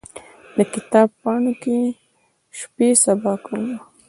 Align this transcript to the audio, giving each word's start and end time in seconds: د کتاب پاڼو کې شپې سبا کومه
د 0.55 0.57
کتاب 0.73 1.07
پاڼو 1.21 1.53
کې 1.63 1.77
شپې 2.57 2.87
سبا 3.03 3.33
کومه 3.45 3.75